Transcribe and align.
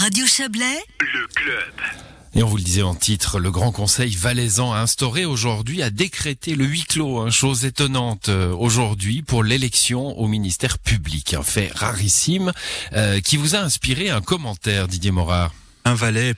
Radio 0.00 0.24
Chablais, 0.24 0.82
le 0.98 1.26
club. 1.26 1.74
Et 2.34 2.42
on 2.42 2.46
vous 2.46 2.56
le 2.56 2.62
disait 2.62 2.80
en 2.80 2.94
titre, 2.94 3.38
le 3.38 3.50
Grand 3.50 3.70
Conseil 3.70 4.14
valaisan 4.14 4.72
a 4.72 4.78
instauré 4.78 5.26
aujourd'hui, 5.26 5.82
a 5.82 5.90
décrété 5.90 6.54
le 6.54 6.64
huis 6.64 6.84
clos, 6.84 7.18
hein, 7.18 7.28
chose 7.28 7.66
étonnante 7.66 8.30
euh, 8.30 8.50
aujourd'hui 8.50 9.20
pour 9.20 9.44
l'élection 9.44 10.18
au 10.18 10.26
ministère 10.26 10.78
public, 10.78 11.34
un 11.34 11.42
fait 11.42 11.70
rarissime 11.74 12.52
euh, 12.94 13.20
qui 13.20 13.36
vous 13.36 13.56
a 13.56 13.58
inspiré 13.58 14.08
un 14.08 14.22
commentaire, 14.22 14.88
Didier 14.88 15.10
Morard. 15.10 15.52
Un 15.90 15.96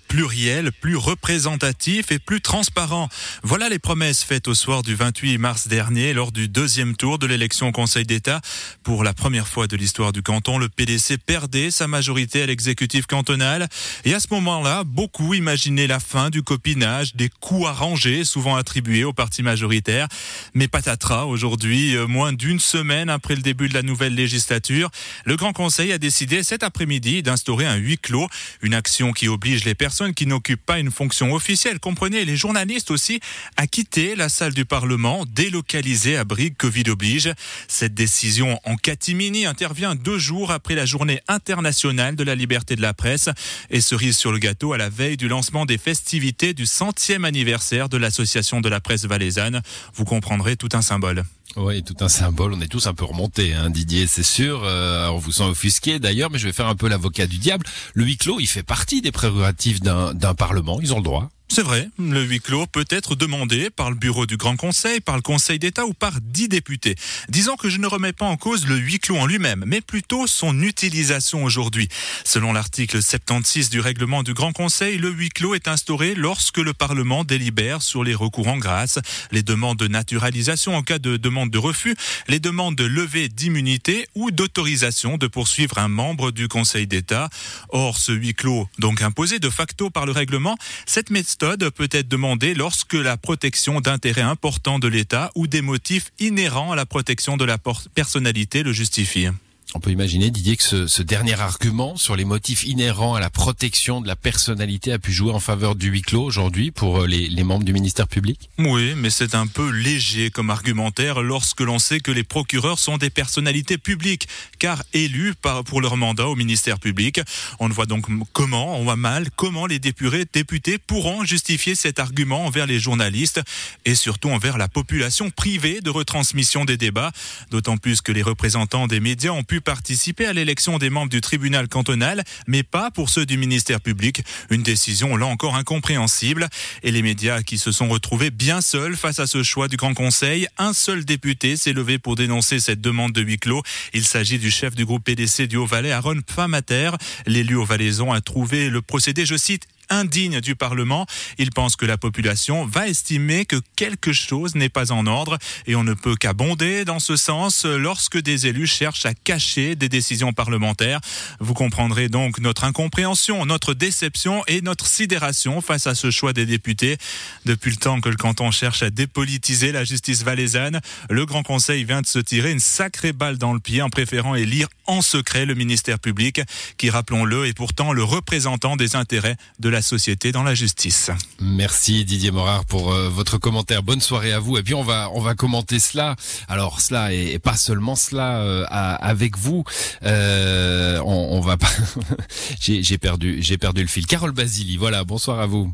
pluriel, 0.09 0.73
plus 0.73 0.97
représentatif 0.97 2.11
et 2.11 2.19
plus 2.19 2.41
transparent. 2.41 3.11
Voilà 3.43 3.69
les 3.69 3.79
promesses 3.79 4.25
faites 4.25 4.49
au 4.49 4.55
soir 4.55 4.83
du 4.83 4.95
28 4.95 5.37
mars 5.37 5.69
dernier 5.69 6.15
lors 6.15 6.33
du 6.33 6.49
deuxième 6.49 6.97
tour 6.97 7.19
de 7.19 7.27
l'élection 7.27 7.69
au 7.69 7.73
Conseil 7.73 8.07
d'État. 8.07 8.41
Pour 8.83 9.05
la 9.05 9.13
première 9.13 9.47
fois 9.47 9.67
de 9.67 9.77
l'histoire 9.77 10.13
du 10.13 10.23
canton, 10.23 10.57
le 10.57 10.71
PDC 10.71 11.19
perdait 11.19 11.71
sa 11.71 11.87
majorité 11.87 12.43
à 12.43 12.47
l'exécutif 12.47 13.05
cantonal. 13.05 13.69
Et 14.07 14.15
à 14.15 14.21
ce 14.21 14.29
moment-là, 14.31 14.85
beaucoup 14.85 15.35
imaginaient 15.35 15.87
la 15.87 16.01
fin 16.01 16.31
du 16.31 16.43
copinage, 16.43 17.15
des 17.15 17.29
coups 17.29 17.67
arrangés 17.67 18.25
souvent 18.25 18.57
attribués 18.57 19.05
au 19.05 19.13
parti 19.13 19.43
majoritaire. 19.43 20.09
Mais 20.55 20.67
patatras, 20.67 21.27
aujourd'hui, 21.27 21.95
euh, 21.95 22.07
moins 22.07 22.33
d'une 22.33 22.59
semaine 22.59 23.11
après 23.11 23.35
le 23.35 23.43
début 23.43 23.69
de 23.69 23.75
la 23.75 23.83
nouvelle 23.83 24.15
législature, 24.15 24.91
le 25.27 25.37
Grand 25.37 25.53
Conseil 25.53 25.93
a 25.93 25.99
décidé 25.99 26.43
cet 26.43 26.63
après-midi 26.63 27.23
d'instaurer 27.23 27.67
un 27.67 27.77
huis 27.77 27.99
clos, 27.99 28.29
une 28.63 28.73
action 28.73 29.13
qui 29.13 29.29
oblige 29.29 29.42
les 29.45 29.75
personnes 29.75 30.15
qui 30.15 30.27
n'occupent 30.27 30.65
pas 30.65 30.79
une 30.79 30.91
fonction 30.91 31.35
officielle, 31.35 31.81
comprenez 31.81 32.25
les 32.25 32.37
journalistes 32.37 32.91
aussi, 32.91 33.21
à 33.57 33.67
quitter 33.67 34.15
la 34.15 34.29
salle 34.29 34.55
du 34.55 34.65
Parlement, 34.65 35.25
délocalisée 35.27 36.17
à 36.17 36.25
Brigue, 36.25 36.57
Covid 36.57 36.85
oblige. 36.89 37.33
Cette 37.67 37.95
décision 37.95 38.61
en 38.65 38.77
catimini 38.77 39.47
intervient 39.47 39.95
deux 39.95 40.19
jours 40.19 40.53
après 40.53 40.75
la 40.75 40.87
journée 40.87 41.21
internationale 41.29 42.15
de 42.15 42.25
la 42.25 42.35
liberté 42.35 42.77
de 42.77 42.83
la 42.83 42.95
presse 42.95 43.29
et 43.71 43.81
cerise 43.81 44.17
sur 44.17 44.33
le 44.33 44.39
gâteau 44.39 44.73
à 44.73 44.79
la 44.79 44.89
veille 44.89 45.17
du 45.17 45.29
lancement 45.29 45.67
des 45.67 45.79
festivités 45.79 46.55
du 46.55 46.67
centième 46.67 47.25
anniversaire 47.25 47.89
de 47.89 47.97
l'association 47.97 48.61
de 48.61 48.69
la 48.69 48.81
presse 48.81 49.07
valaisanne. 49.07 49.63
Vous 49.95 50.05
comprendrez 50.05 50.57
tout 50.57 50.69
un 50.73 50.83
symbole. 50.83 51.25
Oui, 51.57 51.83
tout 51.83 51.97
un 52.01 52.09
symbole. 52.09 52.55
On 52.55 52.61
est 52.61 52.69
tous 52.69 52.87
un 52.87 52.95
peu 52.95 53.05
remontés, 53.05 53.53
hein, 53.53 53.69
Didier, 53.69 54.07
c'est 54.07 54.23
sûr. 54.23 54.63
Euh, 54.65 55.09
on 55.09 55.19
vous 55.19 55.33
sent 55.33 55.45
offusqué 55.45 55.99
d'ailleurs, 55.99 56.31
mais 56.31 56.39
je 56.39 56.47
vais 56.47 56.53
faire 56.53 56.67
un 56.67 56.75
peu 56.75 56.89
l'avocat 56.89 57.27
du 57.27 57.39
diable. 57.39 57.67
Le 57.95 58.05
huis 58.05 58.17
clos, 58.17 58.41
il 58.41 58.47
fait 58.47 58.63
partie 58.63 59.03
des 59.03 59.13
prérogatives 59.13 59.83
d'un 59.83 60.35
Parlement. 60.35 60.81
Ils 60.81 60.95
ont 60.95 60.99
le 60.99 61.03
droit. 61.03 61.31
C'est 61.55 61.61
vrai, 61.61 61.91
le 61.99 62.23
huis 62.23 62.41
clos 62.41 62.65
peut 62.65 62.87
être 62.89 63.15
demandé 63.15 63.69
par 63.69 63.91
le 63.91 63.97
bureau 63.97 64.25
du 64.25 64.39
Grand 64.39 64.57
Conseil, 64.57 65.01
par 65.01 65.17
le 65.17 65.21
Conseil 65.21 65.59
d'État 65.59 65.85
ou 65.85 65.93
par 65.93 66.15
dix 66.23 66.49
députés. 66.49 66.95
Disons 67.29 67.57
que 67.57 67.69
je 67.69 67.77
ne 67.77 67.87
remets 67.87 68.15
pas 68.15 68.25
en 68.25 68.39
cause 68.39 68.67
le 68.67 68.79
huis 68.79 68.99
clos 68.99 69.19
en 69.19 69.27
lui-même, 69.27 69.63
mais 69.67 69.83
plutôt 69.83 70.27
son 70.27 70.63
utilisation 70.63 71.45
aujourd'hui. 71.45 71.91
Selon 72.25 72.55
l'article 72.55 73.03
76 73.03 73.69
du 73.69 73.81
règlement 73.81 74.23
du 74.23 74.33
Grand 74.33 74.53
Conseil, 74.53 74.97
le 74.97 75.11
huis 75.11 75.29
clos 75.29 75.55
est 75.55 75.69
instauré 75.69 76.15
lorsque 76.15 76.57
le 76.57 76.73
Parlement 76.73 77.23
délibère 77.23 77.83
sur 77.83 78.03
les 78.03 78.15
recours 78.15 78.49
en 78.49 78.57
grâce, 78.57 78.99
les 79.31 79.43
demandes 79.43 79.79
de 79.79 79.89
naturalisation 79.89 80.75
en 80.75 80.83
cas 80.83 80.99
de 80.99 81.19
demande 81.19 81.51
de 81.51 81.59
refus, 81.59 81.97
les 82.29 82.41
demandes 82.41 82.77
de 82.77 82.85
levée 82.85 83.29
d'immunité 83.29 84.09
ou 84.15 84.31
d'autorisation 84.31 85.19
de 85.19 85.27
poursuivre 85.27 85.77
un 85.77 85.89
membre 85.89 86.31
du 86.31 86.49
Conseil 86.49 86.87
d'État. 86.87 87.29
Or, 87.69 87.99
ce 87.99 88.13
huis 88.13 88.33
clos, 88.33 88.71
donc 88.79 89.03
imposé 89.03 89.39
de 89.39 89.51
facto 89.51 89.91
par 89.91 90.07
le 90.07 90.13
règlement, 90.13 90.57
cette 90.87 91.11
peut 91.43 91.89
être 91.91 92.09
demandée 92.09 92.55
lorsque 92.55 92.95
la 92.95 93.17
protection 93.17 93.81
d'intérêts 93.81 94.21
importants 94.21 94.79
de 94.79 94.87
l'État 94.87 95.33
ou 95.35 95.49
des 95.49 95.61
motifs 95.61 96.13
inhérents 96.21 96.71
à 96.71 96.77
la 96.77 96.87
protection 96.87 97.37
de 97.37 97.45
la 97.45 97.59
personnalité 97.95 98.63
le 98.63 98.73
justifient. 98.73 99.31
On 99.75 99.81
peut 99.81 99.91
imaginer, 99.91 100.31
Didier, 100.31 100.59
que 100.59 100.63
ce, 100.63 100.87
ce, 100.87 101.03
dernier 101.03 101.41
argument 101.41 101.97
sur 101.97 102.15
les 102.15 102.27
motifs 102.27 102.65
inhérents 102.65 103.15
à 103.15 103.21
la 103.21 103.31
protection 103.31 104.03
de 104.03 104.07
la 104.07 104.17
personnalité 104.17 104.93
a 104.93 104.99
pu 104.99 105.13
jouer 105.13 105.33
en 105.33 105.41
faveur 105.41 105.77
du 105.77 105.89
huis 105.89 106.03
clos 106.03 106.25
aujourd'hui 106.25 106.71
pour 106.71 107.01
euh, 107.01 107.07
les, 107.07 107.27
les, 107.29 107.43
membres 107.43 107.65
du 107.65 107.73
ministère 107.73 108.07
public? 108.07 108.51
Oui, 108.59 108.93
mais 108.95 109.09
c'est 109.09 109.35
un 109.35 109.47
peu 109.47 109.71
léger 109.71 110.31
comme 110.31 110.51
argumentaire 110.51 111.23
lorsque 111.23 111.63
l'on 111.63 111.79
sait 111.79 112.01
que 112.01 112.11
les 112.11 112.23
procureurs 112.23 112.79
sont 112.79 112.99
des 112.99 113.09
personnalités 113.09 113.79
publiques, 113.79 114.29
car 114.59 114.83
élus 114.93 115.33
pour 115.65 115.81
leur 115.81 115.97
mandat 115.97 116.29
au 116.29 116.37
ministère 116.37 116.79
public. 116.79 117.21
On 117.59 117.69
voit 117.69 117.87
donc 117.87 118.07
comment, 118.35 118.79
on 118.79 118.85
voit 118.85 118.97
mal, 118.97 119.31
comment 119.37 119.67
les 119.67 119.79
députés, 119.79 120.27
députés 120.31 120.77
pourront 120.77 121.25
justifier 121.25 121.75
cet 121.75 121.99
argument 121.99 122.45
envers 122.45 122.67
les 122.67 122.79
journalistes 122.79 123.41
et 123.87 123.95
surtout 123.95 124.29
envers 124.29 124.59
la 124.59 124.69
population 124.69 125.31
privée 125.31 125.81
de 125.81 125.89
retransmission 125.89 126.67
des 126.67 126.77
débats, 126.77 127.13
d'autant 127.51 127.79
plus 127.79 128.03
que 128.03 128.13
les 128.13 128.23
représentants 128.23 128.87
des 128.87 129.01
médias 129.01 129.31
ont 129.31 129.45
pu 129.45 129.62
participer 129.63 130.27
à 130.27 130.33
l'élection 130.33 130.79
des 130.79 130.91
membres 130.91 131.11
du 131.11 131.21
tribunal 131.21 131.69
cantonal, 131.69 132.23
mais 132.47 132.63
pas 132.63 132.91
pour 132.91 133.09
ceux 133.09 133.25
du 133.25 133.37
ministère 133.37 133.81
public. 133.81 134.23
Une 134.51 134.63
décision 134.63 135.17
là 135.17 135.27
encore 135.27 135.57
incompréhensible. 135.57 136.49
Et 136.83 136.91
les 136.91 137.03
médias 137.03 137.43
qui 137.43 137.59
se 137.59 137.73
sont 137.73 137.89
retrouvés 137.89 138.31
bien 138.31 138.61
seuls 138.61 138.97
face 138.97 139.19
à 139.19 139.27
ce 139.27 139.43
choix 139.43 139.69
du 139.69 139.77
Grand 139.77 139.95
Conseil, 139.95 140.47
un 140.59 140.73
seul 140.73 141.05
député 141.05 141.57
s'est 141.57 141.73
levé 141.73 141.99
pour 141.99 142.17
dénoncer 142.17 142.61
cette 142.61 142.81
demande 142.81 143.13
de 143.13 143.23
huis 143.23 143.39
clos. 143.39 143.63
Il 143.95 144.05
s'agit 144.05 144.39
du 144.39 144.51
chef 144.51 144.75
du 144.75 144.85
groupe 144.85 145.05
PDC 145.05 145.47
du 145.47 145.57
Haut-Valais, 145.57 145.93
Aaron 145.93 146.21
Pfamater. 146.21 146.91
L'élu 147.27 147.55
au 147.55 147.65
Valaisan 147.65 148.13
a 148.13 148.21
trouvé 148.21 148.69
le 148.69 148.83
procédé, 148.83 149.25
je 149.25 149.37
cite, 149.37 149.67
indigne 149.93 150.41
du 150.41 150.57
Parlement. 150.57 151.07
Il 151.39 151.51
pense 151.51 151.77
que 151.77 151.87
la 151.87 151.99
population 151.99 152.67
va 152.67 152.89
estimer 152.89 153.45
que 153.45 153.57
quelque 153.77 154.13
chose 154.13 154.55
n'est 154.55 154.69
pas 154.69 154.91
en 154.91 155.07
ordre 155.07 155.39
et 155.67 155.77
on 155.77 155.85
ne 155.85 155.95
peut 155.95 156.17
qu'abonder 156.17 156.85
dans 156.85 156.99
ce 156.99 157.17
sens 157.17 157.65
lorsque 157.65 158.19
des 158.19 158.47
élus 158.47 158.67
cherchent 158.67 159.07
à 159.07 159.15
cacher 159.15 159.77
des 159.77 159.89
décisions 159.89 160.33
parlementaires. 160.33 161.01
Vous 161.39 161.55
comprendrez 161.55 162.09
donc 162.09 162.39
notre 162.41 162.65
incompréhension, 162.65 163.45
notre 163.45 163.75
déception 163.75 164.43
et 164.47 164.63
notre 164.63 164.87
sidération 164.87 165.61
face 165.61 165.87
à 165.87 165.95
ce 165.95 166.11
choix 166.11 166.33
des 166.33 166.47
députés. 166.47 166.97
Depuis 167.45 167.71
le 167.71 167.77
temps 167.77 168.01
que 168.01 168.09
le 168.09 168.17
canton 168.17 168.51
cherche 168.51 168.83
à 168.83 168.91
dépolitiser 168.91 169.73
la 169.73 169.85
justice 169.85 170.23
valaisanne, 170.23 170.81
le 171.11 171.27
Grand 171.27 171.43
Conseil 171.43 171.85
vient 171.85 172.01
de 172.01 172.07
se 172.07 172.19
tirer 172.19 172.51
une 172.51 172.61
sacrée 172.61 173.13
balle 173.13 173.37
dans 173.37 173.53
le 173.53 173.61
pied 173.61 173.83
en 173.83 173.91
préférant 173.91 174.35
élire 174.35 174.69
en 174.87 175.03
secret 175.03 175.45
le 175.45 175.55
ministère 175.55 175.99
public 175.99 176.41
qui, 176.79 176.91
rappelons-le, 176.91 177.47
est 177.47 177.57
pourtant 177.57 177.93
le 177.93 178.03
représentant 178.03 178.77
des 178.77 178.97
intérêts 178.97 179.37
de 179.59 179.69
la 179.69 179.82
société 179.83 180.33
dans 180.33 180.43
la 180.43 180.55
justice. 180.55 181.11
Merci 181.41 182.05
Didier 182.05 182.31
Morard 182.31 182.65
pour 182.65 182.93
euh, 182.93 183.09
votre 183.09 183.39
commentaire. 183.39 183.83
Bonne 183.83 184.01
soirée 184.01 184.33
à 184.33 184.39
vous. 184.39 184.57
Et 184.57 184.63
puis 184.63 184.75
on 184.75 184.83
va 184.83 185.11
on 185.13 185.21
va 185.21 185.35
commenter 185.35 185.79
cela. 185.79 186.17
Alors 186.49 186.81
cela 186.81 187.13
et, 187.13 187.39
pas 187.39 187.57
seulement 187.57 187.97
cela 187.97 188.39
euh, 188.39 188.65
avec 188.71 189.37
vous. 189.37 189.65
Euh, 190.05 191.01
on, 191.05 191.37
on, 191.37 191.41
va 191.41 191.57
pas. 191.57 191.71
j'ai 192.61 192.99
perdu 192.99 193.39
j'ai 193.43 193.59
perdu 193.59 193.83
le 193.83 193.89
fil. 193.89 194.07
Carole 194.07 194.33
Basili. 194.33 194.77
Voilà. 194.77 195.05
Bonsoir 195.05 195.41
à 195.41 195.47
vous. 195.47 195.73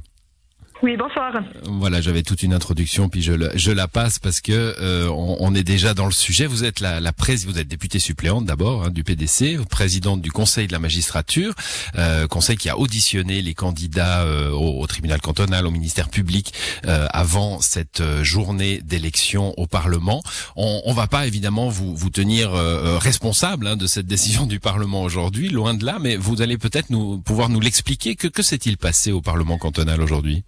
Oui, 0.80 0.96
bonsoir. 0.96 1.32
Voilà, 1.64 2.00
j'avais 2.00 2.22
toute 2.22 2.44
une 2.44 2.54
introduction, 2.54 3.08
puis 3.08 3.20
je, 3.20 3.32
je 3.56 3.72
la 3.72 3.88
passe 3.88 4.20
parce 4.20 4.40
que 4.40 4.52
euh, 4.52 5.08
on, 5.08 5.36
on, 5.40 5.54
est 5.56 5.64
déjà 5.64 5.92
dans 5.92 6.06
le 6.06 6.12
sujet. 6.12 6.46
Vous 6.46 6.62
êtes 6.62 6.78
la, 6.78 7.00
la 7.00 7.12
vous 7.44 7.58
êtes 7.58 7.66
députée 7.66 7.98
suppléante 7.98 8.44
d'abord 8.44 8.84
hein, 8.84 8.90
du 8.90 9.02
PDC, 9.02 9.58
présidente 9.68 10.22
du 10.22 10.30
Conseil 10.30 10.68
de 10.68 10.72
la 10.72 10.78
magistrature, 10.78 11.52
euh, 11.96 12.28
conseil 12.28 12.56
qui 12.56 12.68
a 12.68 12.78
auditionné 12.78 13.42
les 13.42 13.54
candidats 13.54 14.22
euh, 14.22 14.50
au, 14.50 14.80
au, 14.80 14.86
tribunal 14.86 15.20
cantonal, 15.20 15.66
au 15.66 15.70
ministère 15.72 16.08
public 16.08 16.54
euh, 16.86 17.06
avant 17.10 17.60
cette 17.60 18.00
euh, 18.00 18.22
journée 18.22 18.80
d'élection 18.80 19.52
au 19.58 19.66
Parlement. 19.66 20.22
On, 20.56 20.80
on 20.86 20.92
va 20.94 21.08
pas 21.08 21.26
évidemment 21.26 21.68
vous, 21.68 21.94
vous 21.94 22.10
tenir 22.10 22.52
responsable 22.52 23.66
hein, 23.66 23.76
de 23.76 23.86
cette 23.86 24.06
décision 24.06 24.46
du 24.46 24.60
Parlement 24.60 25.02
aujourd'hui, 25.02 25.48
loin 25.48 25.74
de 25.74 25.84
là, 25.84 25.98
mais 26.00 26.16
vous 26.16 26.40
allez 26.40 26.56
peut-être 26.56 26.90
nous 26.90 27.18
pouvoir 27.18 27.48
nous 27.48 27.60
l'expliquer. 27.60 28.14
Que, 28.14 28.28
que 28.28 28.42
s'est-il 28.42 28.78
passé 28.78 29.10
au 29.10 29.20
Parlement 29.20 29.58
cantonal 29.58 30.00
aujourd'hui? 30.00 30.44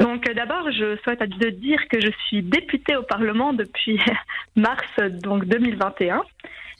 Donc 0.00 0.30
d'abord, 0.32 0.70
je 0.72 0.96
souhaite 1.04 1.22
de 1.22 1.50
dire 1.50 1.80
que 1.88 2.00
je 2.00 2.10
suis 2.26 2.42
députée 2.42 2.96
au 2.96 3.02
Parlement 3.02 3.52
depuis 3.52 4.00
mars 4.56 4.88
donc 5.22 5.44
2021 5.44 6.22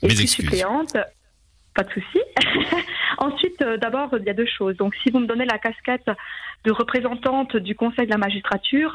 et 0.03 0.09
je 0.09 0.17
suis 0.17 0.29
suppléante. 0.29 0.97
Pas 1.75 1.85
de 1.85 1.91
souci. 1.93 2.21
Ensuite, 3.19 3.63
d'abord, 3.81 4.11
il 4.19 4.25
y 4.25 4.31
a 4.31 4.35
deux 4.35 4.47
choses. 4.47 4.77
Donc, 4.77 4.95
si 5.03 5.11
vous 5.11 5.21
me 5.21 5.27
donnez 5.27 5.45
la 5.45 5.59
casquette 5.59 6.11
de 6.65 6.73
représentante 6.73 7.57
du 7.57 7.75
Conseil 7.77 8.07
de 8.07 8.11
la 8.11 8.19
magistrature, 8.19 8.93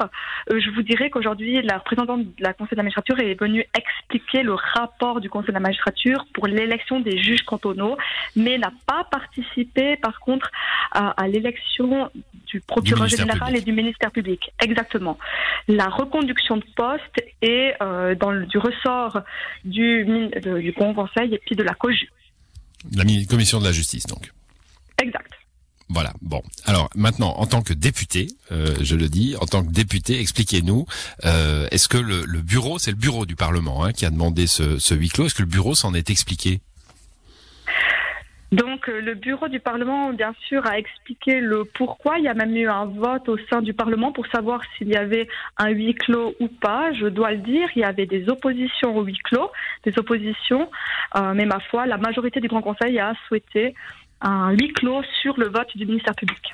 euh, 0.50 0.60
je 0.60 0.70
vous 0.70 0.82
dirais 0.82 1.08
qu'aujourd'hui, 1.08 1.62
la 1.62 1.78
représentante 1.78 2.24
de 2.24 2.42
la 2.42 2.52
Conseil 2.52 2.72
de 2.72 2.76
la 2.76 2.82
magistrature 2.82 3.18
est 3.18 3.40
venue 3.40 3.64
expliquer 3.76 4.42
le 4.42 4.54
rapport 4.54 5.20
du 5.20 5.30
Conseil 5.30 5.48
de 5.48 5.54
la 5.54 5.60
magistrature 5.60 6.26
pour 6.34 6.46
l'élection 6.46 7.00
des 7.00 7.16
juges 7.18 7.44
cantonaux, 7.44 7.96
mais 8.36 8.58
n'a 8.58 8.72
pas 8.86 9.04
participé, 9.10 9.96
par 9.96 10.20
contre, 10.20 10.50
à, 10.92 11.10
à 11.10 11.28
l'élection 11.28 12.10
du 12.56 12.60
procureur 12.66 13.08
général 13.08 13.38
public. 13.38 13.62
et 13.62 13.64
du 13.64 13.72
ministère 13.72 14.10
public. 14.10 14.40
Exactement. 14.62 15.18
La 15.68 15.88
reconduction 15.88 16.56
de 16.56 16.64
poste 16.74 17.16
est 17.42 17.74
euh, 17.82 18.14
dans 18.14 18.30
le, 18.30 18.46
du 18.46 18.58
ressort 18.58 19.20
du, 19.64 20.04
de, 20.04 20.60
du 20.60 20.72
Conseil 20.72 21.34
et 21.34 21.40
puis 21.44 21.54
de 21.56 21.62
la 21.62 21.74
COJU. 21.74 22.10
La 22.94 23.04
commission 23.28 23.58
de 23.60 23.64
la 23.64 23.72
justice, 23.72 24.06
donc. 24.06 24.30
Exact. 25.02 25.32
Voilà. 25.88 26.12
Bon. 26.22 26.42
Alors 26.64 26.88
maintenant, 26.94 27.34
en 27.36 27.46
tant 27.46 27.62
que 27.62 27.72
député, 27.72 28.28
euh, 28.52 28.74
je 28.80 28.96
le 28.96 29.08
dis, 29.08 29.36
en 29.40 29.46
tant 29.46 29.62
que 29.64 29.70
député, 29.70 30.18
expliquez-nous. 30.20 30.86
Euh, 31.24 31.68
Est-ce 31.70 31.88
que 31.88 31.98
le, 31.98 32.24
le 32.24 32.40
bureau, 32.40 32.78
c'est 32.78 32.90
le 32.90 32.96
bureau 32.96 33.26
du 33.26 33.36
Parlement 33.36 33.84
hein, 33.84 33.92
qui 33.92 34.04
a 34.06 34.10
demandé 34.10 34.46
ce, 34.46 34.78
ce 34.78 34.94
huis 34.94 35.08
clos 35.10 35.26
Est-ce 35.26 35.34
que 35.34 35.42
le 35.42 35.48
bureau 35.48 35.74
s'en 35.74 35.94
est 35.94 36.10
expliqué? 36.10 36.60
Donc 38.52 38.88
euh, 38.88 39.00
le 39.00 39.14
bureau 39.14 39.48
du 39.48 39.58
Parlement, 39.58 40.12
bien 40.12 40.32
sûr, 40.46 40.64
a 40.66 40.78
expliqué 40.78 41.40
le 41.40 41.64
pourquoi. 41.64 42.18
Il 42.18 42.24
y 42.24 42.28
a 42.28 42.34
même 42.34 42.54
eu 42.56 42.68
un 42.68 42.84
vote 42.86 43.28
au 43.28 43.36
sein 43.50 43.60
du 43.60 43.74
Parlement 43.74 44.12
pour 44.12 44.26
savoir 44.28 44.60
s'il 44.76 44.88
y 44.88 44.96
avait 44.96 45.26
un 45.58 45.70
huis 45.70 45.94
clos 45.94 46.34
ou 46.38 46.48
pas. 46.48 46.92
Je 46.92 47.06
dois 47.06 47.32
le 47.32 47.38
dire, 47.38 47.68
il 47.74 47.80
y 47.80 47.84
avait 47.84 48.06
des 48.06 48.28
oppositions 48.28 48.96
au 48.96 49.02
huis 49.02 49.18
clos, 49.24 49.50
des 49.84 49.98
oppositions, 49.98 50.70
euh, 51.16 51.34
mais 51.34 51.44
ma 51.44 51.58
foi, 51.58 51.86
la 51.86 51.98
majorité 51.98 52.40
du 52.40 52.48
Grand 52.48 52.62
Conseil 52.62 52.98
a 53.00 53.14
souhaité 53.26 53.74
un 54.20 54.52
huis 54.52 54.72
clos 54.72 55.02
sur 55.22 55.38
le 55.38 55.48
vote 55.48 55.76
du 55.76 55.84
ministère 55.84 56.14
public. 56.14 56.52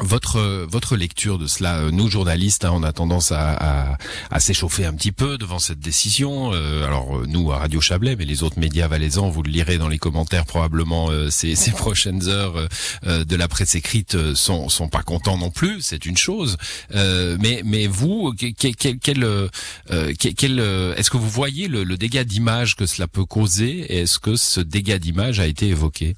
Votre 0.00 0.66
votre 0.68 0.96
lecture 0.96 1.38
de 1.38 1.46
cela, 1.46 1.76
euh, 1.76 1.92
nous 1.92 2.10
journalistes, 2.10 2.64
hein, 2.64 2.72
on 2.74 2.82
a 2.82 2.92
tendance 2.92 3.30
à, 3.30 3.96
à, 4.28 4.40
s'échauffer 4.40 4.84
un 4.84 4.92
petit 4.92 5.12
peu 5.12 5.38
devant 5.38 5.60
cette 5.60 5.78
décision. 5.78 6.52
Euh, 6.52 6.84
alors 6.84 7.16
euh, 7.16 7.26
nous 7.28 7.52
à 7.52 7.58
Radio 7.58 7.80
Chablais, 7.80 8.16
mais 8.16 8.24
les 8.24 8.42
autres 8.42 8.58
médias 8.58 8.88
valaisans, 8.88 9.30
vous 9.30 9.44
le 9.44 9.52
lirez 9.52 9.78
dans 9.78 9.86
les 9.86 9.98
commentaires 9.98 10.46
probablement 10.46 11.10
ces, 11.30 11.54
ces, 11.54 11.70
prochaines 11.70 12.26
heures 12.26 12.68
de 13.04 13.36
la 13.36 13.46
presse 13.46 13.76
écrite 13.76 14.34
sont 14.34 14.68
sont 14.68 14.88
pas 14.88 15.04
contents 15.04 15.38
non 15.38 15.52
plus. 15.52 15.80
C'est 15.80 16.06
une 16.06 16.16
chose. 16.16 16.56
mais 16.92 17.62
mais 17.64 17.86
vous, 17.86 18.34
quel, 18.36 18.74
quel, 18.74 18.98
quel, 18.98 20.58
est-ce 20.96 21.10
que 21.10 21.16
vous 21.16 21.30
voyez 21.30 21.68
le, 21.68 21.84
le 21.84 21.96
dégât 21.96 22.24
d'image 22.24 22.74
que 22.74 22.86
cela 22.86 23.06
peut 23.06 23.24
causer 23.24 24.00
Est-ce 24.00 24.18
que 24.18 24.34
ce 24.34 24.60
dégât 24.60 24.98
d'image 24.98 25.38
a 25.38 25.46
été 25.46 25.68
évoqué? 25.68 26.16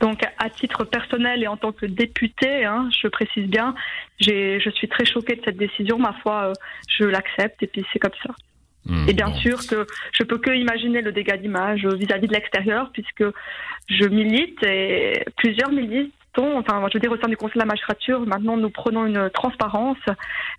Donc, 0.00 0.22
à 0.38 0.50
titre 0.50 0.84
personnel 0.84 1.42
et 1.42 1.46
en 1.46 1.56
tant 1.56 1.72
que 1.72 1.86
député, 1.86 2.64
hein, 2.64 2.88
je 3.02 3.08
précise 3.08 3.46
bien, 3.46 3.74
je 4.20 4.70
suis 4.74 4.88
très 4.88 5.04
choquée 5.04 5.36
de 5.36 5.42
cette 5.44 5.56
décision. 5.56 5.98
Ma 5.98 6.14
foi, 6.22 6.48
euh, 6.48 6.52
je 6.88 7.04
l'accepte 7.04 7.62
et 7.62 7.66
puis 7.66 7.84
c'est 7.92 7.98
comme 7.98 8.10
ça. 8.22 8.34
Hmm, 8.86 9.08
et 9.08 9.12
bien 9.12 9.32
sûr 9.34 9.58
que 9.66 9.86
je 10.12 10.22
peux 10.22 10.38
que 10.38 10.50
imaginer 10.50 11.02
le 11.02 11.12
dégât 11.12 11.36
d'image 11.36 11.84
vis-à-vis 11.84 12.28
de 12.28 12.32
l'extérieur, 12.32 12.90
puisque 12.92 13.24
je 13.88 14.04
milite 14.06 14.62
et 14.62 15.22
plusieurs 15.36 15.70
militent 15.70 16.14
enfin, 16.38 16.86
je 16.88 16.94
veux 16.94 17.00
dire, 17.00 17.10
au 17.10 17.16
sein 17.16 17.28
du 17.28 17.36
Conseil 17.36 17.54
de 17.54 17.60
la 17.60 17.66
magistrature, 17.66 18.20
maintenant, 18.20 18.56
nous 18.56 18.70
prenons 18.70 19.06
une 19.06 19.30
transparence 19.30 19.98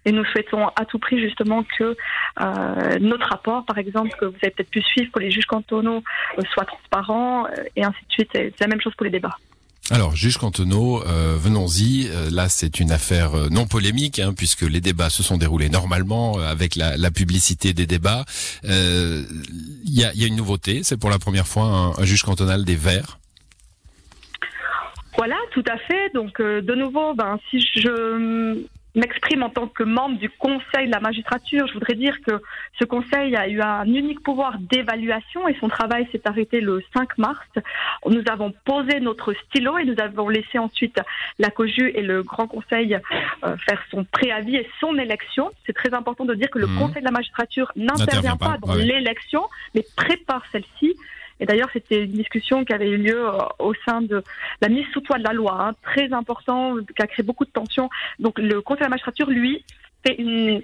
et 0.06 0.12
nous 0.12 0.26
souhaitons 0.26 0.68
à 0.68 0.86
tout 0.86 1.00
prix 1.00 1.20
justement 1.20 1.64
que 1.78 1.96
euh, 2.42 3.00
notre 3.00 3.28
rapport, 3.28 3.66
par 3.66 3.78
exemple, 3.78 4.12
que 4.20 4.26
vous 4.26 4.36
avez 4.44 4.52
peut-être 4.52 4.70
pu 4.70 4.82
suivre 4.82 5.12
pour 5.12 5.22
les 5.22 5.32
juges 5.32 5.46
cantonaux, 5.46 6.04
euh, 6.38 6.42
soit 6.54 6.66
transparent 6.66 7.46
euh, 7.46 7.64
et 7.76 7.84
ainsi 7.84 8.00
de 8.10 8.14
suite. 8.14 8.30
C'est 8.34 8.62
la 8.62 8.68
même 8.68 8.82
chose 8.82 8.94
pour 8.96 9.06
les 9.06 9.12
débats. 9.12 9.38
Alors, 9.90 10.16
juge 10.16 10.38
cantonaux, 10.38 11.04
venons-y. 11.04 12.10
là, 12.32 12.48
c'est 12.48 12.80
une 12.80 12.92
affaire 12.92 13.32
non 13.50 13.66
polémique, 13.66 14.20
hein, 14.20 14.32
puisque 14.34 14.62
les 14.62 14.80
débats 14.80 15.10
se 15.10 15.22
sont 15.22 15.38
déroulés 15.38 15.70
normalement 15.70 16.38
avec 16.38 16.76
la, 16.76 17.12
publicité 17.12 17.74
des 17.74 17.88
débats. 17.88 18.24
Il 18.64 19.26
y, 19.84 20.06
a, 20.06 20.14
une 20.14 20.38
nouveauté, 20.38 20.82
c'est 20.84 20.98
pour 20.98 21.10
la 21.10 21.20
première 21.20 21.48
fois 21.48 21.94
un 21.98 22.06
juge 22.06 22.24
cantonal 22.24 22.64
des 22.64 22.76
Verts 22.76 23.18
voilà, 25.22 25.38
tout 25.52 25.64
à 25.70 25.78
fait. 25.78 26.12
Donc, 26.16 26.40
euh, 26.40 26.62
de 26.62 26.74
nouveau, 26.74 27.14
ben, 27.14 27.38
si 27.52 27.60
je 27.60 28.66
m'exprime 28.96 29.44
en 29.44 29.52
tant 29.52 29.68
que 29.68 29.84
membre 29.84 30.18
du 30.18 30.32
Conseil 30.32 30.88
de 30.88 30.92
la 30.92 31.00
magistrature, 31.00 31.68
je 31.68 31.74
voudrais 31.74 31.94
dire 31.94 32.18
que 32.26 32.42
ce 32.80 32.86
Conseil 32.86 33.36
a 33.36 33.48
eu 33.48 33.62
un 33.62 33.86
unique 33.86 34.24
pouvoir 34.24 34.58
d'évaluation 34.58 35.48
et 35.48 35.56
son 35.60 35.70
travail 35.70 36.08
s'est 36.12 36.24
arrêté 36.26 36.60
le 36.60 36.82
5 36.96 37.20
mars. 37.20 37.48
Nous 38.08 38.24
avons 38.32 38.52
posé 38.66 39.00
notre 39.00 39.34
stylo 39.46 39.78
et 39.78 39.86
nous 39.86 40.00
avons 40.00 40.28
laissé 40.28 40.58
ensuite 40.58 41.00
la 41.38 41.52
COJU 41.52 41.92
et 41.94 42.02
le 42.02 42.24
Grand 42.24 42.48
Conseil 42.48 42.98
euh, 43.44 43.56
faire 43.58 43.84
son 43.92 44.04
préavis 44.06 44.56
et 44.56 44.68
son 44.80 44.98
élection. 44.98 45.52
C'est 45.68 45.74
très 45.74 45.94
important 45.94 46.26
de 46.26 46.34
dire 46.34 46.50
que 46.50 46.58
le 46.58 46.66
mmh. 46.66 46.80
Conseil 46.80 47.02
de 47.04 47.06
la 47.06 47.12
magistrature 47.12 47.72
n'intervient 47.76 48.38
pas, 48.38 48.58
dans 48.58 48.74
l'élection, 48.74 49.44
mais 49.76 49.86
prépare 49.96 50.42
celle-ci. 50.52 50.96
Et 51.42 51.46
d'ailleurs, 51.48 51.70
c'était 51.74 52.06
une 52.06 52.12
discussion 52.12 52.64
qui 52.64 52.72
avait 52.72 52.90
eu 52.90 52.98
lieu 52.98 53.28
euh, 53.28 53.40
au 53.58 53.74
sein 53.86 54.02
de 54.02 54.24
la 54.62 54.70
mise 54.70 54.86
sous 54.94 55.02
toit 55.02 55.18
de 55.18 55.24
la 55.24 55.34
loi, 55.34 55.58
hein, 55.60 55.74
très 55.82 56.14
important, 56.14 56.76
qui 56.96 57.02
a 57.02 57.08
créé 57.08 57.26
beaucoup 57.26 57.46
de 57.46 57.50
tensions. 57.50 57.90
Donc 58.20 58.38
le 58.38 58.62
Conseil 58.62 58.82
de 58.82 58.86
la 58.86 58.90
magistrature, 58.90 59.30
lui, 59.30 59.66
fait 60.06 60.16
une 60.20 60.62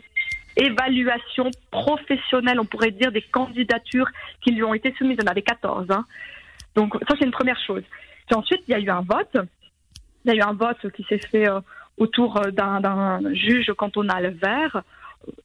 évaluation 0.55 1.49
professionnelle, 1.71 2.59
on 2.59 2.65
pourrait 2.65 2.91
dire, 2.91 3.11
des 3.11 3.23
candidatures 3.23 4.09
qui 4.41 4.51
lui 4.51 4.63
ont 4.63 4.75
été 4.75 4.93
soumises. 4.97 5.17
En 5.23 5.27
avait 5.27 5.41
14. 5.41 5.87
Hein. 5.89 6.05
Donc 6.75 6.93
ça, 7.07 7.15
c'est 7.17 7.25
une 7.25 7.31
première 7.31 7.59
chose. 7.65 7.83
Puis 8.27 8.35
ensuite, 8.35 8.61
il 8.67 8.71
y 8.71 8.75
a 8.75 8.79
eu 8.79 8.89
un 8.89 9.01
vote. 9.01 9.35
Il 10.25 10.31
y 10.31 10.31
a 10.31 10.35
eu 10.35 10.47
un 10.47 10.53
vote 10.53 10.91
qui 10.95 11.03
s'est 11.09 11.17
fait 11.17 11.49
euh, 11.49 11.59
autour 11.97 12.37
euh, 12.37 12.51
d'un 12.51 13.33
juge 13.33 13.73
cantonal 13.75 14.29
vert 14.29 14.83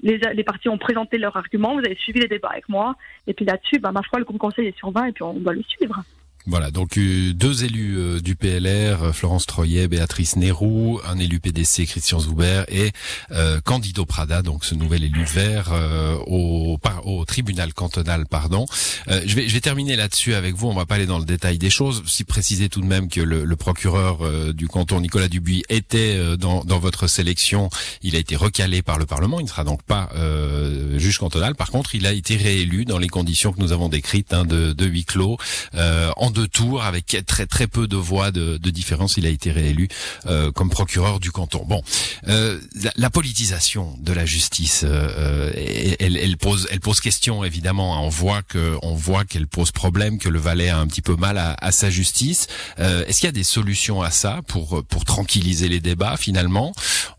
les, 0.00 0.18
les, 0.18 0.44
partis 0.44 0.68
ont 0.68 0.78
présenté 0.78 1.18
leurs 1.18 1.36
arguments, 1.36 1.74
vous 1.74 1.84
avez 1.84 1.96
suivi 1.96 2.20
les 2.20 2.28
débats 2.28 2.50
avec 2.50 2.68
moi, 2.68 2.96
et 3.26 3.34
puis 3.34 3.44
là-dessus, 3.44 3.78
bah, 3.78 3.92
ma 3.92 4.02
foi, 4.02 4.18
le 4.18 4.24
conseil 4.24 4.68
est 4.68 4.76
sur 4.76 4.90
20 4.90 5.06
et 5.06 5.12
puis 5.12 5.22
on 5.22 5.34
doit 5.34 5.52
le 5.52 5.62
suivre. 5.62 6.02
Voilà, 6.46 6.72
donc 6.72 6.98
euh, 6.98 7.32
deux 7.32 7.62
élus 7.62 7.96
euh, 7.96 8.20
du 8.20 8.34
PLR, 8.34 9.00
euh, 9.00 9.12
Florence 9.12 9.46
Troyet, 9.46 9.86
Béatrice 9.86 10.34
Nérou, 10.34 11.00
un 11.08 11.18
élu 11.18 11.38
PDC, 11.38 11.86
Christian 11.86 12.18
Zoubert, 12.18 12.64
et 12.68 12.90
Candido 13.64 14.04
Prada, 14.04 14.42
donc 14.42 14.64
ce 14.64 14.74
nouvel 14.74 15.04
élu 15.04 15.24
vert 15.24 15.72
au, 16.26 16.78
tribunal 17.26 17.72
cantonal, 17.72 18.26
pardon. 18.26 18.66
je, 19.08 19.34
vais, 19.34 19.60
terminer 19.60 19.96
là-dessus 19.96 20.34
avec 20.34 20.54
vous, 20.54 20.68
on 20.68 20.74
va 20.74 20.86
pas 20.86 20.96
aller 20.96 21.06
dans 21.06 21.18
le 21.18 21.24
détail 21.24 21.58
des 21.58 21.70
choses, 21.70 22.02
si 22.06 22.24
préciser 22.24 22.68
tout 22.68 22.80
de 22.80 22.86
même 22.86 23.08
que 23.08 23.20
le, 23.20 23.56
procureur 23.56 24.52
du 24.52 24.68
canton, 24.68 25.00
Nicolas 25.00 25.28
Dubuis, 25.28 25.62
était 25.68 26.36
dans, 26.36 26.62
votre 26.64 27.06
sélection, 27.06 27.70
il 28.02 28.16
a 28.16 28.18
été 28.18 28.36
recalé 28.36 28.82
par 28.82 28.98
le 28.98 29.06
Parlement, 29.06 29.40
il 29.40 29.44
ne 29.44 29.48
sera 29.48 29.64
donc 29.64 29.82
pas 29.82 30.10
juge 30.96 31.18
cantonal, 31.18 31.54
par 31.54 31.70
contre 31.70 31.94
il 31.94 32.06
a 32.06 32.12
été 32.12 32.36
réélu 32.36 32.84
dans 32.84 32.98
les 32.98 33.08
conditions 33.08 33.52
que 33.52 33.60
nous 33.60 33.72
avons 33.72 33.88
décrites 33.88 34.32
hein, 34.32 34.44
de, 34.44 34.86
huis 34.86 35.04
clos, 35.04 35.38
deux 36.32 36.48
tours 36.48 36.82
avec 36.82 37.16
très 37.26 37.46
très 37.46 37.66
peu 37.66 37.86
de 37.86 37.96
voix 37.96 38.30
de, 38.30 38.58
différence. 38.72 39.16
Il 39.18 39.26
a 39.26 39.28
été 39.28 39.52
réélu 39.52 39.88
euh, 40.26 40.50
comme 40.50 40.70
procureur 40.70 41.20
du 41.20 41.30
canton. 41.30 41.64
Bon, 41.66 41.82
euh, 42.28 42.58
la, 42.96 43.10
politisation 43.10 43.94
de 44.00 44.12
la 44.12 44.24
justice, 44.24 44.82
euh, 44.84 45.52
elle, 46.00 46.16
elle, 46.16 46.36
pose 46.38 46.66
elle 46.70 46.80
pose 46.80 47.00
question 47.00 47.44
évidemment. 47.44 48.02
On 48.04 48.08
voit 48.08 48.42
que 48.42 48.76
on 48.82 48.94
voit 48.94 49.24
qu'elle 49.24 49.46
pose 49.46 49.70
problème, 49.70 50.18
que 50.18 50.30
le 50.30 50.38
Valais 50.38 50.70
a 50.70 50.78
un 50.78 50.86
petit 50.86 51.02
peu 51.02 51.16
mal 51.16 51.36
à, 51.36 51.54
à 51.60 51.70
sa 51.70 51.90
justice. 51.90 52.46
Est-ce 52.78 53.20
qu'il 53.20 53.26
y 53.26 53.28
a 53.28 53.32
des 53.32 53.44
solutions 53.44 54.02
à 54.02 54.10
ça 54.10 54.40
pour 54.46 54.82
pour 54.84 55.04
tranquilliser 55.04 55.68
les 55.68 55.80
débats 55.80 56.16
finalement? 56.16 56.72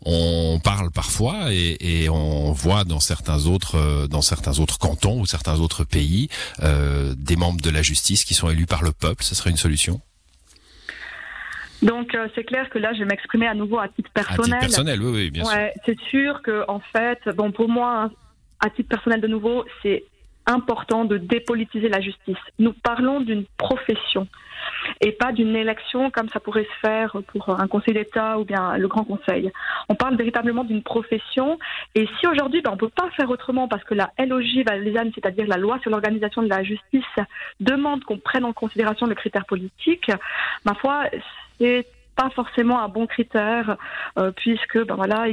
On 0.04 0.60
parle 0.62 0.90
parfois 0.90 1.52
et, 1.52 1.76
et 1.80 2.08
on 2.08 2.52
voit 2.52 2.84
dans 2.84 3.00
certains 3.00 3.46
autres 3.46 4.08
dans 4.10 4.22
certains 4.22 4.58
autres 4.58 4.78
cantons 4.78 5.20
ou 5.20 5.26
certains 5.26 5.60
autres 5.60 5.84
pays 5.84 6.28
des 6.60 7.36
membres 7.36 7.60
de 7.60 7.70
la 7.70 7.82
justice 7.82 8.24
qui 8.24 8.34
sont 8.34 8.50
élus 8.50 8.66
par 8.66 8.82
le 8.82 8.92
peuple, 9.06 9.22
ce 9.22 9.34
serait 9.34 9.50
une 9.50 9.56
solution 9.56 10.00
donc 11.82 12.14
euh, 12.14 12.28
c'est 12.34 12.44
clair 12.44 12.70
que 12.70 12.78
là 12.78 12.94
je 12.94 13.00
vais 13.00 13.04
m'exprimer 13.04 13.46
à 13.46 13.54
nouveau 13.54 13.78
à 13.78 13.88
titre 13.88 14.10
personnel. 14.14 14.54
À 14.54 14.60
titre 14.60 14.60
personnel, 14.60 15.02
oui, 15.02 15.12
oui, 15.12 15.30
bien 15.30 15.44
ouais, 15.44 15.74
C'est 15.84 16.00
sûr 16.08 16.40
que 16.40 16.64
en 16.66 16.80
fait, 16.80 17.20
bon 17.36 17.52
pour 17.52 17.68
moi, 17.68 18.10
à 18.60 18.70
titre 18.70 18.88
personnel 18.88 19.20
de 19.20 19.26
nouveau, 19.26 19.64
c'est 19.82 20.04
important 20.46 21.04
de 21.04 21.16
dépolitiser 21.16 21.88
la 21.88 22.00
justice. 22.00 22.36
Nous 22.58 22.72
parlons 22.72 23.20
d'une 23.20 23.44
profession 23.56 24.26
et 25.00 25.12
pas 25.12 25.32
d'une 25.32 25.56
élection 25.56 26.10
comme 26.10 26.28
ça 26.28 26.40
pourrait 26.40 26.64
se 26.64 26.86
faire 26.86 27.16
pour 27.28 27.48
un 27.60 27.66
conseil 27.66 27.94
d'État 27.94 28.38
ou 28.38 28.44
bien 28.44 28.76
le 28.76 28.88
Grand 28.88 29.04
Conseil. 29.04 29.50
On 29.88 29.94
parle 29.94 30.16
véritablement 30.16 30.64
d'une 30.64 30.82
profession 30.82 31.58
et 31.94 32.08
si 32.18 32.26
aujourd'hui 32.26 32.62
ben, 32.62 32.70
on 32.70 32.74
ne 32.74 32.78
peut 32.78 32.88
pas 32.88 33.10
faire 33.10 33.30
autrement 33.30 33.68
parce 33.68 33.84
que 33.84 33.94
la 33.94 34.10
LOJ 34.18 34.64
valaisanne, 34.66 35.12
c'est-à-dire 35.14 35.46
la 35.46 35.56
loi 35.56 35.78
sur 35.80 35.90
l'organisation 35.90 36.42
de 36.42 36.48
la 36.48 36.62
justice, 36.62 37.04
demande 37.60 38.04
qu'on 38.04 38.18
prenne 38.18 38.44
en 38.44 38.52
considération 38.52 39.06
le 39.06 39.14
critère 39.14 39.44
politique, 39.46 40.10
ma 40.64 40.74
foi, 40.74 41.04
c'est 41.58 41.86
pas 42.16 42.30
forcément 42.30 42.80
un 42.80 42.88
bon 42.88 43.06
critère, 43.06 43.76
euh, 44.18 44.30
puisque 44.32 44.84
ben 44.84 44.94
voilà, 44.94 45.26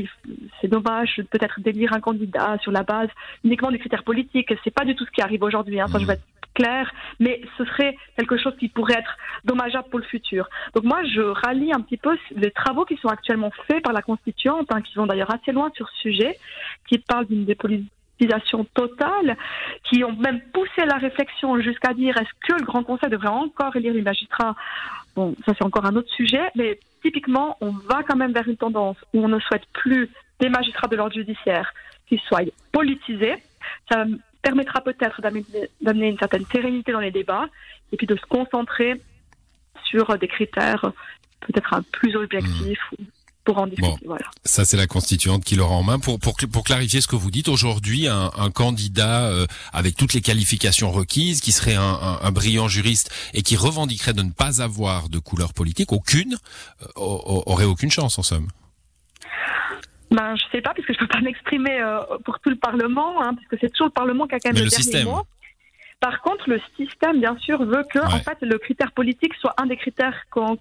c'est 0.59 0.67
dommage 0.67 1.21
peut-être 1.29 1.59
d'élire 1.59 1.93
un 1.93 1.99
candidat 1.99 2.57
sur 2.61 2.71
la 2.71 2.83
base 2.83 3.09
uniquement 3.43 3.71
du 3.71 3.79
critère 3.79 4.03
politique. 4.03 4.53
C'est 4.63 4.73
pas 4.73 4.85
du 4.85 4.95
tout 4.95 5.05
ce 5.05 5.11
qui 5.11 5.21
arrive 5.21 5.43
aujourd'hui. 5.43 5.79
Hein, 5.79 5.87
ça, 5.87 5.99
je 5.99 6.05
vais 6.05 6.13
être 6.13 6.23
clair, 6.53 6.91
mais 7.19 7.41
ce 7.57 7.65
serait 7.65 7.95
quelque 8.17 8.37
chose 8.37 8.53
qui 8.59 8.67
pourrait 8.67 8.99
être 8.99 9.17
dommageable 9.45 9.89
pour 9.89 9.99
le 9.99 10.05
futur. 10.05 10.49
Donc 10.75 10.83
moi, 10.83 11.01
je 11.03 11.21
rallie 11.21 11.73
un 11.73 11.81
petit 11.81 11.97
peu 11.97 12.17
les 12.35 12.51
travaux 12.51 12.85
qui 12.85 12.97
sont 12.97 13.07
actuellement 13.07 13.51
faits 13.67 13.83
par 13.83 13.93
la 13.93 14.01
constituante, 14.01 14.67
hein, 14.71 14.81
qui 14.81 14.95
vont 14.95 15.05
d'ailleurs 15.05 15.33
assez 15.33 15.51
loin 15.51 15.71
sur 15.75 15.89
ce 15.89 15.97
sujet, 16.01 16.37
qui 16.87 16.97
parlent 16.99 17.27
d'une 17.27 17.45
dépolitisation 17.45 18.65
totale, 18.73 19.37
qui 19.83 20.03
ont 20.03 20.15
même 20.15 20.41
poussé 20.53 20.85
la 20.85 20.97
réflexion 20.97 21.59
jusqu'à 21.59 21.93
dire 21.93 22.17
est-ce 22.17 22.47
que 22.47 22.59
le 22.59 22.65
Grand 22.65 22.83
Conseil 22.83 23.09
devrait 23.09 23.29
encore 23.29 23.75
élire 23.75 23.93
les 23.93 24.01
magistrats 24.01 24.55
Bon, 25.15 25.35
ça 25.45 25.53
c'est 25.57 25.63
encore 25.63 25.85
un 25.85 25.95
autre 25.95 26.09
sujet, 26.11 26.51
mais 26.55 26.79
typiquement, 27.01 27.57
on 27.61 27.71
va 27.71 28.03
quand 28.03 28.15
même 28.15 28.33
vers 28.33 28.47
une 28.47 28.57
tendance 28.57 28.97
où 29.13 29.23
on 29.23 29.27
ne 29.27 29.39
souhaite 29.39 29.65
plus 29.73 30.09
des 30.39 30.49
magistrats 30.49 30.87
de 30.87 30.95
l'ordre 30.95 31.13
judiciaire 31.13 31.73
qui 32.07 32.17
soient 32.27 32.41
politisés. 32.71 33.35
Ça 33.91 34.05
permettra 34.41 34.81
peut-être 34.81 35.21
d'amener 35.21 36.07
une 36.07 36.17
certaine 36.17 36.45
sérénité 36.51 36.91
dans 36.91 36.99
les 36.99 37.11
débats 37.11 37.47
et 37.91 37.97
puis 37.97 38.07
de 38.07 38.15
se 38.15 38.25
concentrer 38.25 39.01
sur 39.83 40.17
des 40.17 40.27
critères 40.27 40.91
peut-être 41.41 41.81
plus 41.91 42.15
objectifs. 42.15 42.93
Pour 43.43 43.57
en 43.57 43.67
discuter. 43.67 44.05
voilà. 44.05 44.25
Ça, 44.43 44.65
c'est 44.65 44.77
la 44.77 44.87
constituante 44.87 45.43
qui 45.43 45.55
l'aura 45.55 45.75
en 45.75 45.83
main. 45.83 45.99
Pour, 45.99 46.19
pour, 46.19 46.35
pour 46.51 46.63
clarifier 46.63 47.01
ce 47.01 47.07
que 47.07 47.15
vous 47.15 47.31
dites, 47.31 47.47
aujourd'hui, 47.47 48.07
un, 48.07 48.31
un, 48.37 48.51
candidat 48.51 49.25
euh, 49.25 49.47
avec 49.73 49.95
toutes 49.95 50.13
les 50.13 50.21
qualifications 50.21 50.91
requises, 50.91 51.41
qui 51.41 51.51
serait 51.51 51.75
un, 51.75 51.81
un, 51.81 52.19
un, 52.21 52.31
brillant 52.31 52.67
juriste 52.67 53.11
et 53.33 53.41
qui 53.41 53.55
revendiquerait 53.55 54.13
de 54.13 54.21
ne 54.21 54.31
pas 54.31 54.61
avoir 54.61 55.09
de 55.09 55.19
couleur 55.19 55.53
politique, 55.53 55.91
aucune, 55.91 56.37
euh, 56.83 56.87
aurait 56.97 57.65
aucune 57.65 57.91
chance, 57.91 58.19
en 58.19 58.23
somme. 58.23 58.47
Ben, 60.11 60.35
je 60.35 60.43
sais 60.51 60.61
pas, 60.61 60.73
puisque 60.73 60.93
je 60.93 60.99
peux 60.99 61.07
pas 61.07 61.21
m'exprimer 61.21 61.79
euh, 61.81 61.99
pour 62.25 62.39
tout 62.39 62.49
le 62.49 62.57
Parlement, 62.57 63.23
hein, 63.23 63.33
puisque 63.35 63.61
c'est 63.61 63.69
toujours 63.69 63.87
le 63.87 63.93
Parlement 63.93 64.27
qui 64.27 64.35
a 64.35 64.39
quand 64.39 64.49
même 64.49 64.55
Mais 64.55 64.59
le, 64.59 64.65
le 64.65 64.69
dernier 64.69 64.83
système. 64.83 65.05
mot. 65.05 65.21
Par 66.01 66.21
contre, 66.21 66.49
le 66.49 66.59
système, 66.75 67.19
bien 67.21 67.37
sûr, 67.37 67.63
veut 67.63 67.85
que, 67.93 67.99
en 67.99 68.19
fait, 68.19 68.37
le 68.41 68.57
critère 68.57 68.91
politique 68.91 69.33
soit 69.35 69.53
un 69.57 69.67
des 69.67 69.77
critères 69.77 70.17
qu'on 70.31 70.57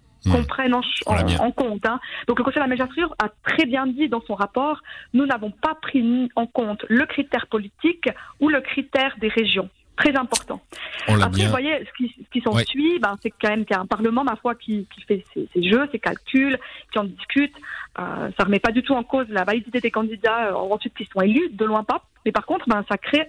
prenne 0.47 0.75
en, 0.75 0.82
en, 1.06 1.47
en 1.47 1.50
compte. 1.50 1.87
Hein. 1.87 1.99
Donc 2.28 2.38
le 2.38 2.44
Conseil 2.44 2.56
de 2.56 2.61
la 2.61 2.66
magistrature 2.66 3.14
a 3.18 3.28
très 3.42 3.64
bien 3.64 3.87
dit 3.87 4.09
dans 4.11 4.20
son 4.20 4.35
rapport, 4.35 4.82
nous 5.14 5.25
n'avons 5.25 5.50
pas 5.50 5.75
pris 5.80 6.28
en 6.37 6.47
compte 6.47 6.85
le 6.90 7.06
critère 7.06 7.47
politique 7.47 8.09
ou 8.38 8.50
le 8.50 8.61
critère 8.61 9.16
des 9.18 9.28
régions. 9.28 9.70
Très 9.97 10.14
important. 10.16 10.61
Après, 11.09 11.28
bien... 11.30 11.47
vous 11.47 11.50
voyez, 11.50 11.75
ce 11.87 11.92
qui, 11.97 12.14
qui 12.32 12.40
s'ensuit, 12.42 12.92
ouais. 12.94 12.99
ben, 12.99 13.16
c'est 13.23 13.30
quand 13.30 13.49
même 13.49 13.64
qu'il 13.64 13.75
y 13.75 13.78
a 13.78 13.82
un 13.82 13.87
Parlement, 13.87 14.25
ma 14.25 14.37
foi, 14.37 14.54
qui, 14.54 14.87
qui 14.94 15.02
fait 15.02 15.25
ses, 15.32 15.49
ses, 15.52 15.62
jeux, 15.62 15.88
ses 15.92 15.99
calculs, 15.99 16.59
qui 16.92 16.99
en 16.99 17.04
discute. 17.04 17.54
Euh, 17.99 18.30
ça 18.37 18.44
remet 18.44 18.61
pas 18.61 18.73
du 18.73 18.82
tout 18.82 18.94
en 18.94 19.02
cause 19.02 19.26
la 19.28 19.44
validité 19.44 19.80
des 19.80 19.90
candidats 19.90 20.52
euh, 20.52 20.54
ensuite 20.54 20.94
qui 20.94 21.06
sont 21.12 21.20
élus, 21.20 21.49
de 21.50 21.64
loin 21.64 21.85
pas. 21.85 22.04
Mais 22.25 22.32
par 22.32 22.47
contre, 22.47 22.66
ben, 22.68 22.85
ça 22.90 22.97
crée 22.99 23.26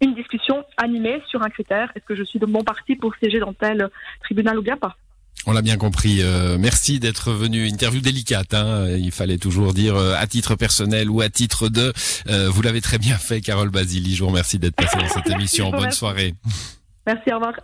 une 0.00 0.14
discussion 0.14 0.64
animée 0.76 1.22
sur 1.28 1.42
un 1.42 1.50
critère. 1.50 1.92
Est-ce 1.94 2.04
que 2.04 2.14
je 2.14 2.24
suis 2.24 2.38
de 2.38 2.46
bon 2.46 2.62
parti 2.62 2.96
pour 2.96 3.14
siéger 3.16 3.38
dans 3.40 3.52
tel 3.52 3.88
tribunal 4.22 4.58
ou 4.58 4.62
bien 4.62 4.76
pas? 4.76 4.96
On 5.46 5.52
l'a 5.52 5.62
bien 5.62 5.78
compris. 5.78 6.22
Euh, 6.22 6.58
merci 6.58 7.00
d'être 7.00 7.32
venu. 7.32 7.66
Interview 7.66 8.00
délicate. 8.00 8.52
Hein. 8.52 8.90
Il 8.98 9.10
fallait 9.10 9.38
toujours 9.38 9.72
dire 9.72 9.96
euh, 9.96 10.14
à 10.18 10.26
titre 10.26 10.54
personnel 10.54 11.08
ou 11.08 11.22
à 11.22 11.30
titre 11.30 11.68
de. 11.68 11.92
Euh, 12.28 12.50
vous 12.50 12.60
l'avez 12.62 12.82
très 12.82 12.98
bien 12.98 13.16
fait, 13.16 13.40
Carole 13.40 13.70
Basili. 13.70 14.14
Je 14.14 14.22
vous 14.22 14.28
remercie 14.28 14.58
d'être 14.58 14.76
passée 14.76 14.98
dans 14.98 15.08
cette 15.08 15.30
émission. 15.30 15.70
Bonne 15.70 15.92
soirée. 15.92 16.34
Merci. 17.06 17.32
Au 17.32 17.36
revoir. 17.36 17.54